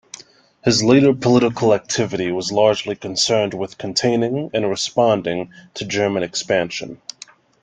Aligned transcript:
His 0.63 0.83
later 0.83 1.13
political 1.13 1.75
activity 1.75 2.31
was 2.31 2.51
largely 2.51 2.95
concerned 2.95 3.53
with 3.53 3.77
containing 3.77 4.49
and 4.51 4.67
responding 4.67 5.53
to 5.75 5.85
German 5.85 6.23
expansion. 6.23 6.99